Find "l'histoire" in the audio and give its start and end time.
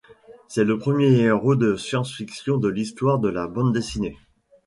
2.69-3.19